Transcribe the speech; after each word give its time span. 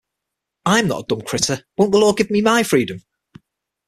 I'm 0.65 0.87
not 0.87 1.01
a 1.01 1.05
dumb 1.09 1.21
critter; 1.21 1.63
won't 1.77 1.91
the 1.91 1.99
law 1.99 2.11
give 2.13 2.31
me 2.31 2.41
my 2.41 2.63
freedom? 2.63 3.03